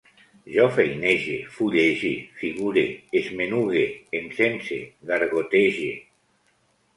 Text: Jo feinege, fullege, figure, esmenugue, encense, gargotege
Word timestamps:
Jo 0.53 0.63
feinege, 0.75 1.35
fullege, 1.57 2.13
figure, 2.41 2.85
esmenugue, 3.21 3.85
encense, 4.21 4.81
gargotege 5.13 5.93